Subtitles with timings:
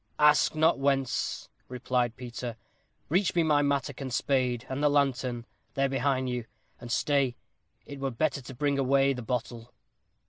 [0.17, 2.57] "Ask not whence," replied Peter.
[3.07, 6.45] "Reach me my mattock, and spade, and the lantern; they are behind you.
[6.79, 7.35] And stay,
[7.85, 9.71] it were better to bring away the bottle."